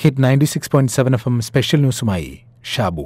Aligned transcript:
Hit 0.00 0.22
ninety 0.24 0.44
six 0.44 0.70
point 0.70 0.92
seven 0.92 1.14
F 1.14 1.28
M 1.28 1.40
special 1.40 1.80
ന്യൂസുമായി 1.80 2.28
Shabu. 2.74 3.04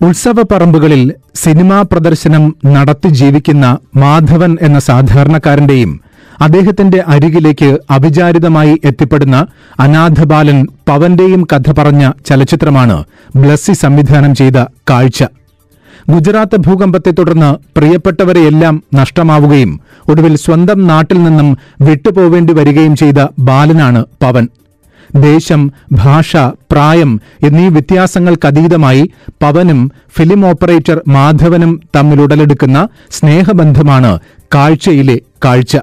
ഉത്സവ 0.00 0.42
പറമ്പുകളിൽ 0.42 1.02
cinema 1.34 1.82
പ്രദർശനം 1.82 2.56
നടത്തി 2.66 3.08
ജീവിക്കുന്ന 3.08 3.78
മാധവൻ 3.96 4.56
എന്ന 4.62 4.78
സാധാരണക്കാരന്റെയും 4.78 6.00
അദ്ദേഹത്തിന്റെ 6.40 7.04
അരികിലേക്ക് 7.06 7.78
അവിചാരിതമായി 7.90 8.80
എത്തിപ്പെടുന്ന 8.84 9.46
അനാഥബാലൻ 9.80 10.66
പവന്റെയും 10.88 11.46
കഥ 11.52 11.70
പറഞ്ഞ 11.78 12.12
ചലച്ചിത്രമാണ് 12.26 13.04
ബ്ലസ്സി 13.36 13.72
സംവിധാനം 13.72 14.34
ചെയ്ത 14.34 14.58
കാഴ്ച. 14.90 15.20
ഗുജറാത്ത് 16.08 16.56
ഭൂകമ്പത്തെ 16.56 17.10
തുടർന്ന് 17.10 17.78
പ്രിയപ്പെട്ടവരെയെല്ലാം 17.78 18.82
നഷ്ടമാവുകയും 18.94 19.80
ഒടുവിൽ 20.08 20.36
സ്വന്തം 20.36 20.86
നാട്ടിൽ 20.86 21.22
നിന്നും 21.22 21.58
വിട്ടുപോവേണ്ടി 21.80 22.52
വരികയും 22.52 22.96
ചെയ്ത 22.96 23.26
ബാലനാണ് 23.38 24.04
പവൻ. 24.22 24.48
ദേശം 25.14 25.72
ഭാഷ 25.92 26.36
പ്രായം 26.36 27.20
എന്നീ 27.44 27.68
വ്യത്യാസങ്ങൾക്കതീതമായി 27.68 29.10
പവനും 29.26 29.92
ഫിലിം 30.18 30.46
ഓപ്പറേറ്റർ 30.46 31.00
മാധവനും 31.08 31.80
തമ്മിൽ 31.96 32.22
ഉടലെടുക്കുന്ന 32.22 32.88
സ്നേഹബന്ധമാണ് 33.10 34.18
കാഴ്ചയിലെ 34.54 35.20
കാഴ്ച. 35.44 35.76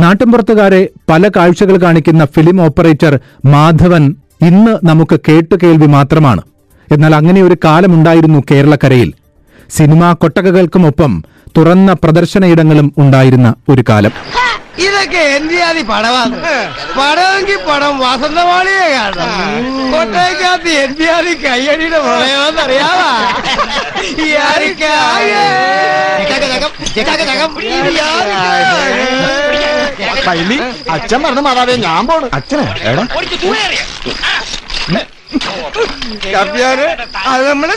നാട്ടിൻപുറത്തുകാരെ 0.00 0.88
പല 1.10 1.28
കാഴ്ചകൾ 1.28 1.76
കാണിക്കുന്ന 1.76 2.24
ഫിലിം 2.24 2.62
ഓപ്പറേറ്റർ 2.62 3.20
മാധവൻ 3.44 4.14
ഇന്ന് 4.46 4.86
നമുക്ക് 4.86 5.20
കേട്ടുകേൾവി 5.28 5.86
മാത്രമാണ്. 5.86 6.42
എന്നാൽ 6.92 7.14
അങ്ങനെയൊരു 7.14 7.56
കാലമുണ്ടായിരുന്നു 7.64 8.42
കേരളക്കരയിൽ. 8.50 9.12
സിനിമാ 9.70 10.12
കൊട്ടകകൾക്കുമൊപ്പം 10.12 11.12
തുറന്ന 11.56 11.92
പ്രദർശനയിടങ്ങളും 11.92 12.94
ഉണ്ടായിരുന്ന 12.98 13.54
ഒരു 13.68 13.84
കാലം. 13.88 14.12
ഇതൊക്കെ 14.78 15.22
പടമാണ് 15.88 16.36
പടമെങ്കിൽ 16.98 17.58
പടം 17.68 17.98
വസന്തമാളിയെ 17.98 18.88
കാണണം. 18.96 19.30
കയ്യടിയുടെ 21.44 21.98
അച്ഛൻ 30.90 31.22
പറഞ്ഞ 31.22 31.40
മാതാവേ 31.40 31.76
ഞാൻ 31.76 32.06
പോണ്. 32.06 32.28
അച്ഛനെ 32.32 32.64
കപ്പ്യാര്, 36.34 36.86
അത് 37.26 37.48
നമ്മളെ 37.48 37.76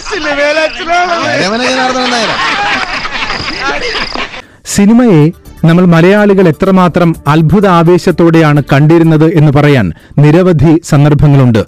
സിനിമയെ 4.65 5.31
നമ്മൾ 5.65 5.85
മലയാളികൾ 5.85 6.47
എത്രമാത്രം 6.47 7.15
അത്ഭുത 7.27 7.67
ആവേശത്തോടെയാണ് 7.67 8.63
കണ്ടിരുന്നത് 8.73 9.33
എന്ന് 9.33 9.51
പറയാൻ 9.51 9.91
നിരവധി 10.19 10.81
സന്ദർഭങ്ങളുണ്ട്. 10.83 11.65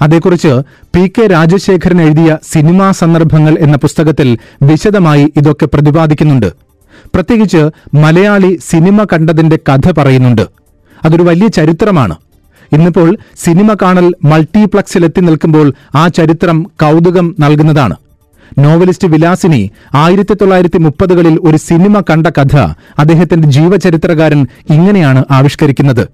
അതേക്കുറിച്ച് 0.00 0.52
പി 0.94 1.12
കെ 1.18 1.26
രാജശേഖരൻ 1.26 2.02
എഴുതിയ 2.02 2.38
സിനിമാ 2.52 2.90
സന്ദർഭങ്ങൾ 2.90 3.56
എന്ന 3.60 3.76
പുസ്തകത്തിൽ 3.76 4.38
വിശദമായി 4.62 5.32
ഇതൊക്കെ 5.36 5.66
പ്രതിപാദിക്കുന്നുണ്ട്. 5.66 6.52
പ്രത്യേകിച്ച് 7.14 7.70
മലയാളി 7.94 8.58
സിനിമ 8.70 9.04
കണ്ടതിന്റെ 9.04 9.56
കഥ 9.56 9.92
പറയുന്നുണ്ട്. 9.98 10.42
അതൊരു 11.04 11.22
വലിയ 11.22 11.48
ചരിത്രമാണ്. 11.48 12.16
ഇന്നിപ്പോൾ 12.72 13.16
സിനിമ 13.36 13.74
കാണൽ 13.82 14.14
മൾട്ടിപ്ലക്സിലെത്തി 14.24 15.20
നിൽക്കുമ്പോൾ 15.20 15.72
ആ 15.94 16.08
ചരിത്രം 16.08 16.62
കൗതുകം 16.62 17.36
നൽകുന്നതാണ്. 17.40 17.96
നോവലിസ്റ്റ് 18.58 19.08
വിലാസിനി 19.08 19.70
ആയിരത്തി 19.94 20.34
തൊള്ളായിരത്തി 20.34 20.78
മുപ്പതുകളിൽ 20.78 21.38
ഒരു 21.42 21.56
സിനിമ 21.56 22.00
കണ്ട 22.00 22.26
കഥ 22.26 22.56
അദ്ദേഹത്തിന്റെ 22.98 23.48
ജീവചരിത്രകാരൻ 23.48 24.46
ഇങ്ങനെയാണ് 24.70 25.24
ആവിഷ്കരിക്കുന്നത്. 25.30 26.08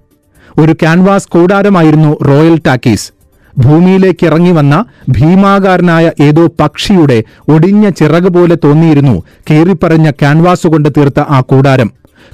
ഒരു 0.59 0.71
ക്യാൻവാസ് 0.71 1.29
കൂടാരമായിരുന്നു 1.29 2.17
റോയൽ 2.23 2.61
ടാക്കീസ്. 2.67 3.11
ഭൂമിയിലേക്ക് 3.57 4.25
ഇറങ്ങി 4.25 4.51
വന്ന 4.51 4.85
ഭീമാകാരനായ 5.09 6.11
ഏതോ 6.21 6.47
പക്ഷിയുടെ 6.59 7.23
ഒടിഞ്ഞ 7.49 7.89
ചിറക് 7.89 8.33
പോലെ 8.33 8.57
തോന്നിയിരുന്നു 8.63 9.23
കീറിപ്പറഞ്ഞ 9.49 10.09
ക്യാൻവാസ് 10.09 10.67
കൊണ്ട് 10.67 10.89
തീർത്ത 10.97 11.19
ആ 11.19 11.41
കൂടാരം. 11.41 11.91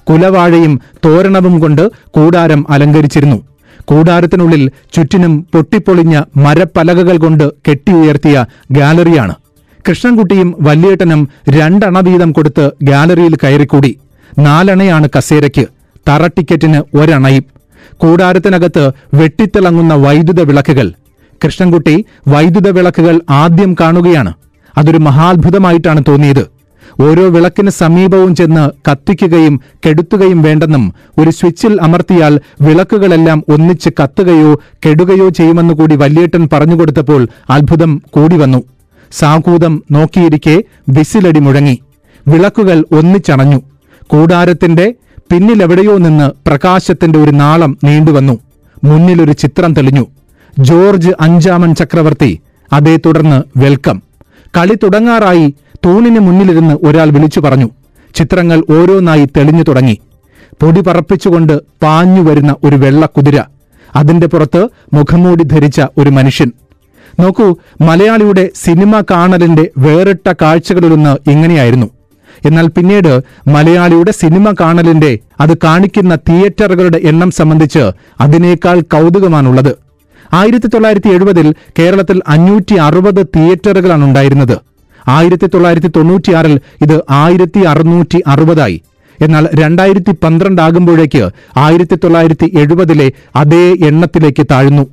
കുലവാഴയും 0.10 0.82
തോരണവും 1.06 1.60
കൊണ്ട് 1.60 1.92
കൂടാരം 2.08 2.66
അലങ്കരിച്ചിരുന്നു. 2.70 3.55
കൂടാരത്തിനുള്ളിൽ 3.86 4.72
ചുറ്റിനും 4.94 5.48
പൊട്ടിപ്പൊളിഞ്ഞ 5.54 6.22
മരപ്പലകകൾ 6.38 7.18
കൊണ്ട് 7.18 7.54
കെട്ടിയുയർത്തിയ 7.54 8.46
ഗാലറിയാണ്. 8.72 9.36
കൃഷ്ണൻകുട്ടിയും 9.90 10.56
വല്യേട്ടനും 10.60 11.30
രണ്ടണ 11.50 12.00
കൊടുത്ത് 12.32 12.72
ഗാലറിയിൽ 12.84 13.36
കയറിക്കൂടി. 13.36 14.00
നാലണയാണ് 14.40 15.10
കസേരയ്ക്ക്. 15.18 15.68
തറ 16.08 16.28
ടിക്കറ്റിന് 16.28 16.98
ഒരണയും. 16.98 17.44
കൂടാരത്തിനകത്ത് 17.98 18.92
വെട്ടിത്തിളങ്ങുന്ന 19.14 19.94
വൈദ്യുത 19.94 20.42
വിളക്കുകൾ. 20.42 20.94
കൃഷ്ണൻകുട്ടി 21.46 22.06
വൈദ്യുത 22.28 22.70
വിളക്കുകൾ 22.70 23.22
ആദ്യം 23.30 23.76
കാണുകയാണ്. 23.82 24.34
അതൊരു 24.78 24.98
മഹാത്ഭുതമായിട്ടാണ് 24.98 26.04
തോന്നിയത്. 26.08 26.55
ഓരോ 27.00 27.30
വിളക്കിന് 27.30 27.70
സമീപവും 27.70 28.36
ചെന്ന് 28.36 28.92
കത്തിക്കുകയും 28.92 29.62
കെടുത്തുകയും 29.88 30.42
വേണ്ടെന്നും 30.42 30.94
ഒരു 31.18 31.30
സ്വിച്ചിൽ 31.30 31.82
അമർത്തിയാൽ 31.82 32.40
വിളക്കുകളെല്ലാം 32.62 33.44
ഒന്നിച്ച് 33.50 33.90
കത്തുകയോ 34.04 34.62
കെടുകയോ 34.86 35.30
ചെയ്യുമെന്ന് 35.30 35.74
കൂടി 35.74 35.96
വല്യേട്ടൻ 35.96 36.50
പറഞ്ഞുകൊടുത്തപ്പോൾ 36.54 37.28
അത്ഭുതം 37.50 38.02
കൂടി 38.10 38.38
വന്നു. 38.38 38.64
സാകൂതം 39.12 39.84
നോക്കിയിരിക്കെ 39.92 40.64
വിസിലടി 40.90 41.40
മുഴങ്ങി. 41.40 41.80
വിളക്കുകൾ 42.28 42.86
ഒന്നിച്ചണഞ്ഞു. 42.92 43.62
കൂടാരത്തിന്റെ 44.08 44.94
പിന്നിലെവിടെയോ 45.32 45.98
നിന്ന് 45.98 46.50
പ്രകാശത്തിന്റെ 46.50 47.20
ഒരു 47.20 47.32
നാളം 47.32 47.78
നീണ്ടുവന്നു 47.84 48.40
മുന്നിലൊരു 48.84 49.32
ചിത്രം 49.32 49.74
തെളിഞ്ഞു. 49.74 50.08
ജോർജ് 50.60 51.12
അഞ്ചാമൻ 51.22 51.76
ചക്രവർത്തി 51.76 52.40
അതേ 52.74 53.00
തുടർന്ന് 53.06 53.60
വെൽക്കം. 53.60 54.02
കളി 54.58 54.74
തുടങ്ങാറായി 54.84 55.54
തൂണിന് 55.86 56.20
മുന്നിലിരുന്ന് 56.20 56.88
ഒരാൾ 56.88 57.10
വിളിച്ചു 57.10 57.40
പറഞ്ഞു. 57.40 57.70
ചിത്രങ്ങൾ 58.16 58.64
ഓരോന്നായി 58.70 59.26
തെളിഞ്ഞു 59.38 59.64
തുടങ്ങി. 59.64 60.00
പൊടി 60.62 60.82
പറപ്പിച്ചുകൊണ്ട് 60.82 61.62
പാഞ്ഞു 61.84 62.22
വരുന്ന 62.22 62.56
ഒരു 62.64 62.76
വെള്ള 62.76 63.06
കുതിര. 63.06 63.42
അതിന്റെ 63.96 64.28
പുറത്ത് 64.28 64.68
മുഖംമൂടി 64.94 65.44
ധരിച്ച 65.44 65.82
ഒരു 65.98 66.10
മനുഷ്യൻ. 66.10 66.52
നോക്കൂ 67.20 67.56
മലയാളിയുടെ 67.82 68.50
സിനിമ 68.56 69.02
കാണലിന്റെ 69.02 69.72
വേറിട്ട 69.78 70.34
കാഴ്ചകളിലൊന്ന് 70.42 71.30
ഇങ്ങനെയായിരുന്നു. 71.30 71.86
എന്നാൽ 72.46 72.68
പിന്നീട് 72.68 73.24
മലയാളിയുടെ 73.48 74.12
സിനിമ 74.12 74.54
കാണലിന്റെ 74.60 75.20
അത് 75.42 75.58
കാണിക്കുന്ന 75.64 76.16
തിയേറ്ററുകളുടെ 76.16 77.00
എണ്ണം 77.04 77.32
സംബന്ധിച്ച് 77.32 77.92
അതിനേക്കാൾ 78.22 78.82
കൗതുകമാണുള്ളത്. 78.82 79.76
ആയിരത്തി 80.34 80.68
തൊള്ളായിരത്തി 80.68 81.08
എഴുപതിൽ 81.08 81.54
കേരളത്തിൽ 81.80 82.22
അഞ്ഞൂറ്റി 82.28 82.76
അറുപത് 82.76 83.26
തിയേറ്ററുകളാണ് 83.36 84.06
ഉണ്ടായിരുന്നത് 84.06 84.58
ആയിരത്തി 85.08 85.48
തൊള്ളായിരത്തി 85.48 85.88
തൊണ്ണൂറ്റിയാറിൽ 85.88 86.60
ഇത് 86.82 87.04
ആയിരത്തി 87.10 87.60
അറുന്നൂറ്റി 87.60 88.24
അറുപതായി 88.28 88.82
എന്നാൽ 89.22 89.48
രണ്ടായിരത്തി 89.56 90.12
പന്ത്രണ്ട് 90.12 90.62
ആകുമ്പോഴേക്ക് 90.62 91.30
ആയിരത്തി 91.58 91.96
തൊള്ളായിരത്തി 91.96 92.58
എഴുപതിലെ 92.58 93.12
അതേ 93.36 93.76
എണ്ണത്തിലേക്ക് 93.86 94.46
താഴ്ന്നു. 94.52 94.88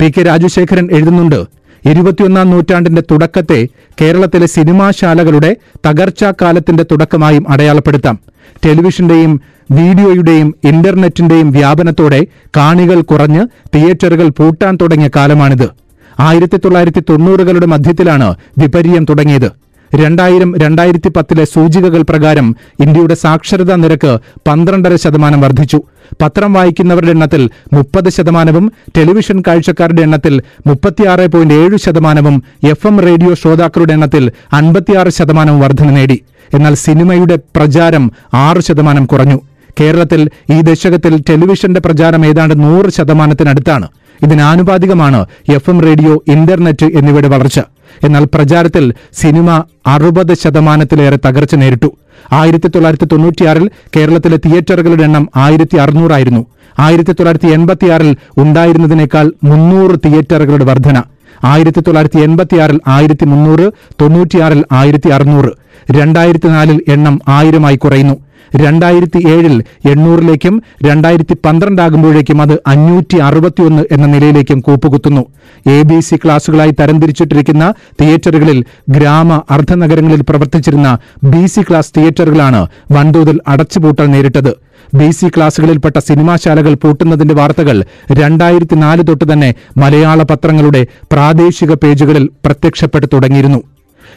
പി 0.00 0.10
കെ 0.10 0.22
രാജശേഖരൻ 0.22 0.88
എഴുതുന്നുണ്ട് 0.92 1.44
ഇരുപത്തിയൊന്നാം 1.90 2.50
നൂറ്റാണ്ടിന്റെ 2.50 3.02
തുടക്കത്തെ 3.10 3.68
കേരളത്തിലെ 4.00 4.46
സിനിമാശാലകളുടെ 4.46 5.56
തകർച്ചാക്കാലത്തിന്റെ 5.86 6.82
തുടക്കമായും 6.82 7.44
അടയാളപ്പെടുത്താം. 7.48 8.18
ടെലിവിഷന്റെയും 8.66 9.40
വീഡിയോയുടെയും 9.70 10.54
ഇന്റർനെറ്റിന്റെയും 10.64 11.50
വ്യാപനത്തോടെ 11.50 12.26
കാണികൾ 12.56 13.00
കുറഞ്ഞ് 13.00 13.46
തിയേറ്ററുകൾ 13.74 14.28
പൂട്ടാൻ 14.28 14.78
തുടങ്ങിയ 14.80 15.10
കാലമാണിത്. 15.16 15.87
ആയിരത്തി 16.20 16.56
തൊള്ളായിരത്തി 16.56 17.00
തൊണ്ണൂറുകളുടെ 17.00 17.66
മധ്യത്തിലാണ് 17.66 18.34
വിപര്യം 18.58 19.04
തുടങ്ങിയത്. 19.04 19.50
രണ്ടായിരം 19.94 20.58
രണ്ടായിരത്തി 20.58 21.08
പത്തിലെ 21.08 21.44
സൂചികകൾ 21.44 22.02
പ്രകാരം 22.02 22.56
ഇന്ത്യയുടെ 22.80 23.14
സാക്ഷരതാ 23.14 23.76
നിരക്ക് 23.76 24.18
പന്ത്രണ്ടര 24.48 24.94
ശതമാനം 24.96 25.40
വർദ്ധിച്ചു. 25.40 25.82
പത്രം 26.22 26.52
വായിക്കുന്നവരുടെ 26.52 27.10
എണ്ണത്തിൽ 27.10 27.50
മുപ്പത് 27.72 28.08
ശതമാനവും 28.08 28.72
ടെലിവിഷൻ 28.96 29.42
കാഴ്ചക്കാരുടെ 29.46 30.02
എണ്ണത്തിൽ 30.02 30.42
മുപ്പത്തിയാറ് 30.66 31.26
പോയിന്റ് 31.26 31.54
ഏഴ് 31.54 31.76
ശതമാനവും 31.76 32.42
എഫ് 32.64 32.86
എം 32.86 33.00
റേഡിയോ 33.00 33.34
ശ്രോതാക്കളുടെ 33.34 33.92
എണ്ണത്തിൽ 33.92 34.32
അൻപത്തിയാറ് 34.52 35.08
ശതമാനവും 35.08 35.60
വർധന 35.60 35.90
നേടി. 35.90 36.22
എന്നാൽ 36.54 36.74
സിനിമയുടെ 36.74 37.38
പ്രചാരം 37.56 38.12
ആറ് 38.34 38.60
ശതമാനം 38.60 39.06
കുറഞ്ഞു. 39.06 39.40
കേരളത്തിൽ 39.80 40.30
ഈ 40.52 40.60
ദശകത്തിൽ 40.60 41.22
ടെലിവിഷന്റെ 41.30 41.80
പ്രചാരം 41.80 42.26
ഏതാണ്ട് 42.26 42.62
നൂറ് 42.62 42.90
ശതമാനത്തിനടുത്താണ്. 42.90 43.88
ഇതിനാനുപാതികമാണ് 44.22 45.26
എഫ് 45.48 45.70
എം 45.70 45.80
റേഡിയോ 45.80 46.24
ഇന്റർനെറ്റ് 46.28 46.86
എന്നിവയുടെ 46.86 47.28
വളർച്ച. 47.28 47.60
എന്നാൽ 48.04 48.24
പ്രചാരത്തിൽ 48.24 48.94
സിനിമ 49.12 49.64
അറുപത് 49.86 50.34
ശതമാനത്തിലേറെ 50.34 51.18
തകർച്ച 51.26 51.54
നേരിട്ടു. 51.54 51.96
ആയിരത്തി 52.32 52.68
തൊള്ളായിരത്തി 52.68 53.04
തൊണ്ണൂറ്റിയാറിൽ 53.04 53.70
കേരളത്തിലെ 53.96 54.36
തിയേറ്ററുകളുടെ 54.36 55.04
എണ്ണം 55.04 55.28
ആയിരത്തി 55.36 55.76
അറുന്നൂറായിരുന്നു 55.76 56.46
ആയിരത്തി 56.78 57.12
തൊള്ളായിരത്തി 57.12 57.46
എൺപത്തിയാറിൽ 57.46 58.16
ഉണ്ടായിരുന്നതിനേക്കാൾ 58.38 59.32
മുന്നൂറ് 59.44 59.98
തിയേറ്ററുകളുടെ 60.04 60.64
വർധന. 60.64 61.02
ആയിരത്തി 61.44 61.80
തൊള്ളായിരത്തി 61.80 62.20
എൺപത്തിയാറിൽ 62.20 62.80
ആയിരത്തി 62.88 63.24
മുന്നൂറ് 63.24 63.72
തൊണ്ണൂറ്റിയാറിൽ 64.00 64.64
ആയിരത്തി 64.72 65.08
അറുന്നൂറ് 65.08 65.50
രണ്ടായിരത്തി 65.90 66.48
നാലിൽ 66.48 66.84
എണ്ണം 66.88 67.20
ആയിരമായി 67.28 67.76
കുറയുന്നു. 67.76 68.27
രണ്ടായിരത്തി 68.64 69.28
ഏഴിൽ 69.28 69.64
എണ്ണൂറിലേക്കും 69.90 70.62
രണ്ടായിരത്തി 70.86 71.36
പന്ത്രണ്ടാകുമ്പോഴേക്കും 71.46 72.42
അത് 72.42 72.54
അഞ്ഞൂറ്റി 72.66 73.16
അറുപത്തിയൊന്ന് 73.16 73.84
എന്ന 73.92 74.06
നിലയിലേക്കും 74.06 74.60
കൂപ്പുകുത്തുന്നു. 74.60 75.24
എ 75.66 75.82
ബി 75.82 76.00
സി 76.00 76.16
ക്ലാസുകളായി 76.16 76.70
തരംതിരിച്ചിട്ടിരിക്കുന്ന 76.80 77.74
തിയേറ്ററുകളിൽ 78.00 78.64
ഗ്രാമ 78.88 79.42
അർദ്ധനഗരങ്ങളിൽ 79.50 80.20
പ്രവർത്തിച്ചിരുന്ന 80.20 80.98
ബി 81.24 81.46
സി 81.46 81.62
ക്ലാസ് 81.62 81.92
തിയേറ്ററുകളാണ് 81.96 82.66
വൻതോതിൽ 82.92 83.40
അടച്ചുപൂട്ടൽ 83.48 84.06
നേരിട്ടത്. 84.06 84.52
ബി 84.94 85.10
സി 85.10 85.28
ക്ലാസുകളിൽപ്പെട്ട 85.36 85.98
സിനിമാശാലകൾ 85.98 86.74
പൂട്ടുന്നതിന്റെ 86.74 87.34
വാർത്തകൾ 87.34 87.84
രണ്ടായിരത്തി 88.12 88.74
നാല് 88.74 89.02
തൊട്ട് 89.08 89.32
തന്നെ 89.32 89.54
മലയാള 89.76 90.22
പത്രങ്ങളുടെ 90.22 90.86
പ്രാദേശിക 91.12 91.72
പേജുകളിൽ 91.74 92.30
പ്രത്യക്ഷപ്പെട്ടു 92.44 93.06
തുടങ്ങിയിരുന്നു. 93.12 93.62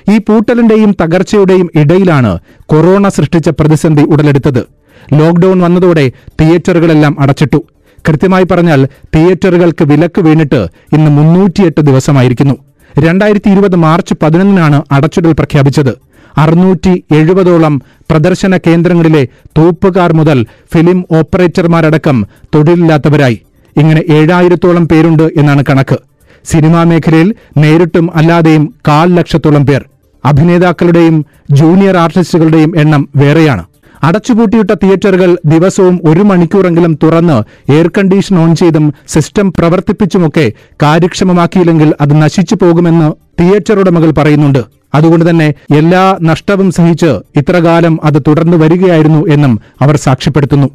ഈ 0.10 0.18
പൂട്ടലിന്റെയും 0.18 0.96
തകർച്ചയുടെയും 1.02 1.72
ഇടയിലാണ് 1.76 2.40
കൊറോണ 2.66 3.08
സൃഷ്ടിച്ച 3.08 3.50
പ്രതിസന്ധി 3.50 4.04
ഉടലെടുത്തത്. 4.04 4.66
ലോക്ഡൌൺ 5.14 5.62
വന്നതോടെ 5.62 6.12
തിയേറ്ററുകളെല്ലാം 6.42 7.20
അടച്ചിട്ടു. 7.20 7.64
കൃത്യമായി 8.10 8.44
പറഞ്ഞാൽ 8.44 8.86
തിയേറ്ററുകൾക്ക് 8.86 9.84
വിലക്ക് 9.84 10.22
വീണിട്ട് 10.22 10.68
ഇന്ന് 10.94 11.12
മുന്നൂറ്റിയെട്ട് 11.12 11.82
ദിവസമായിരിക്കുന്നു. 11.82 12.56
രണ്ടായിരത്തി 13.00 13.50
ഇരുപത് 13.50 13.76
മാർച്ച് 13.76 14.14
പതിനൊന്നിനാണ് 14.22 14.82
അടച്ചിടൽ 14.92 15.32
പ്രഖ്യാപിച്ചത്. 15.32 15.98
അറുന്നൂറ്റി 16.38 17.04
എഴുപതോളം 17.12 17.82
പ്രദർശന 18.10 18.58
കേന്ദ്രങ്ങളിലെ 18.58 19.28
തൂപ്പുകാർ 19.58 20.14
മുതൽ 20.14 20.46
ഫിലിം 20.74 21.06
ഓപ്പറേറ്റർമാരടക്കം 21.12 22.28
തൊഴിലില്ലാത്തവരായി. 22.56 23.42
ഇങ്ങനെ 23.78 24.04
ഏഴായിരത്തോളം 24.10 24.88
പേരുണ്ട് 24.88 25.24
എന്നാണ് 25.24 25.64
കണക്ക്. 25.70 26.00
സിനിമാ 26.46 26.84
മേഖലയിൽ 26.84 27.36
നേരിട്ടും 27.58 28.10
അല്ലാതെയും 28.16 28.74
കാൽ 28.88 29.16
ലക്ഷത്തോളം 29.16 29.66
പേർ. 29.66 29.91
അഭിനേതാക്കളുടെയും 30.26 31.26
ജൂനിയർ 31.52 31.98
ആർട്ടിസ്റ്റുകളുടെയും 31.98 32.80
എണ്ണം 32.80 33.10
വേറെയാണ്. 33.16 33.64
അടച്ചുപൂട്ടിയിട്ട 34.04 34.72
തിയേറ്ററുകൾ 34.72 35.38
ദിവസവും 35.46 36.00
ഒരു 36.04 36.20
മണിക്കൂറെങ്കിലും 36.20 36.98
തുറന്ന് 37.04 37.72
എയർ 37.72 37.88
കണ്ടീഷൻ 37.88 38.40
ഓൺ 38.40 38.56
ചെയ്തും 38.56 38.94
സിസ്റ്റം 39.08 39.54
പ്രവർത്തിപ്പിച്ചുമൊക്കെ 39.58 40.52
കാര്യക്ഷമമാക്കിയില്ലെങ്കിൽ 40.82 41.94
അത് 42.02 42.22
നശിച്ചു 42.22 42.56
പോകുമെന്ന് 42.56 43.12
തിയേറ്റർ 43.42 43.80
ഉടമകൾ 43.80 44.12
പറയുന്നുണ്ട്. 44.12 44.64
അതുകൊണ്ട് 44.94 45.30
തന്നെ 45.30 45.54
എല്ലാ 45.76 46.18
നഷ്ടവും 46.22 46.72
സഹിച്ച് 46.72 47.20
ഇത്രകാലം 47.36 48.00
അത് 48.04 48.22
തുടർന്നു 48.28 48.58
വരികയായിരുന്നു 48.58 49.28
എന്നും 49.28 49.60
അവർ 49.82 49.96
സാക്ഷ്യപ്പെടുത്തുന്നു. 49.96 50.68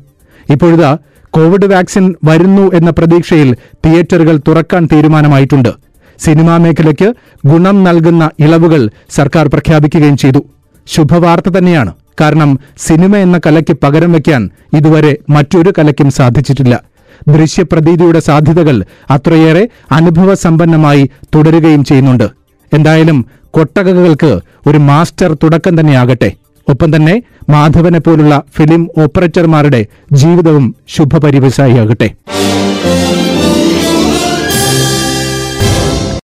ഇപ്പോഴിതാ 0.51 0.99
കോവിഡ് 1.31 1.75
വാക്സിൻ 1.75 2.15
വരുന്നു 2.25 2.73
എന്ന 2.75 2.91
പ്രതീക്ഷയിൽ 2.91 3.57
തിയേറ്ററുകൾ 3.87 4.41
തുറക്കാൻ 4.49 4.89
തീരുമാനമായിട്ടുണ്ട്. 4.93 5.86
സിനിമാ 6.19 6.57
മേഖലയ്ക്ക് 6.57 7.15
ഗുണം 7.47 7.85
നൽകുന്ന 7.85 8.31
ഇളവുകൾ 8.41 8.91
സർക്കാർ 9.11 9.49
പ്രഖ്യാപിക്കുകയും 9.49 10.17
ചെയ്തു. 10.17 10.39
ശുഭവാർത്ത 10.87 11.49
തന്നെയാണ്. 11.49 11.93
കാരണം 12.21 12.59
സിനിമ 12.79 13.17
എന്ന 13.17 13.41
കലയ്ക്ക് 13.47 13.77
പകരം 13.83 14.13
വയ്ക്കാൻ 14.13 14.51
ഇതുവരെ 14.77 15.19
മറ്റൊരു 15.29 15.73
കലയ്ക്കും 15.79 16.11
സാധിച്ചിട്ടില്ല. 16.11 16.81
ദൃശ്യപ്രതീതിയുടെ 17.29 18.21
സാധ്യതകൾ 18.21 18.85
അത്രയേറെ 19.11 19.69
അനുഭവസമ്പന്നമായി 19.93 21.11
തുടരുകയും 21.35 21.85
ചെയ്യുന്നുണ്ട്. 21.85 22.31
എന്തായാലും 22.73 23.27
കൊട്ടകകൾക്ക് 23.51 24.41
ഒരു 24.67 24.79
മാസ്റ്റർ 24.79 25.37
തുടക്കം 25.43 25.81
തന്നെയാകട്ടെ. 25.81 26.33
ഒപ്പം 26.69 26.97
തന്നെ 26.97 27.23
മാധവനെ 27.49 27.99
പോലുള്ള 27.99 28.43
ഫിലിം 28.57 28.89
ഓപ്പറേറ്റർമാരുടെ 28.99 29.87
ജീവിതവും 30.13 30.75
ശുഭപരിവശായിയാകട്ടെ 30.89 32.11